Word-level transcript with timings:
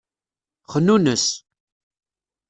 Xnunes. 0.71 1.23